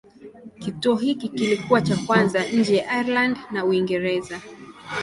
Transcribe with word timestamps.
Kituo 0.59 0.95
hiki 0.95 1.29
kilikuwa 1.29 1.81
cha 1.81 1.95
kwanza 1.97 2.43
nje 2.53 2.75
ya 2.77 2.99
Ireland 3.01 3.37
na 3.51 3.65
Uingereza. 3.65 4.41